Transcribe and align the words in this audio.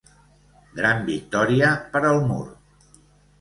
Gran 0.79 1.05
victòria 1.09 1.69
per 1.93 2.03
al 2.13 2.19
mur. 2.31 2.41